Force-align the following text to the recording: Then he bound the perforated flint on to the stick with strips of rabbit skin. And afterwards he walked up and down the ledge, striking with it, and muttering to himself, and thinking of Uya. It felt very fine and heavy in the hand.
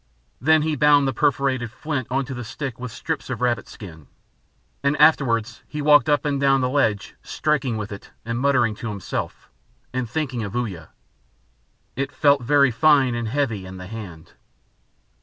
Then 0.41 0.63
he 0.63 0.75
bound 0.75 1.07
the 1.07 1.13
perforated 1.13 1.69
flint 1.69 2.07
on 2.09 2.25
to 2.25 2.33
the 2.33 2.43
stick 2.43 2.79
with 2.79 2.91
strips 2.91 3.29
of 3.29 3.39
rabbit 3.39 3.67
skin. 3.67 4.07
And 4.81 4.97
afterwards 4.99 5.61
he 5.67 5.79
walked 5.79 6.09
up 6.09 6.25
and 6.25 6.41
down 6.41 6.61
the 6.61 6.71
ledge, 6.71 7.13
striking 7.21 7.77
with 7.77 7.91
it, 7.91 8.09
and 8.25 8.39
muttering 8.39 8.73
to 8.77 8.89
himself, 8.89 9.51
and 9.93 10.09
thinking 10.09 10.41
of 10.41 10.55
Uya. 10.55 10.89
It 11.95 12.11
felt 12.11 12.41
very 12.41 12.71
fine 12.71 13.13
and 13.13 13.27
heavy 13.27 13.63
in 13.67 13.77
the 13.77 13.85
hand. 13.85 14.33